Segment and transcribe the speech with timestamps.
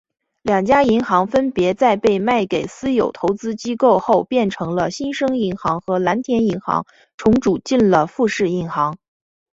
[0.41, 8.97] 两家银行分别在被卖给私有投资机构后变成了新生银行和蓝天银行重组进了富士银行。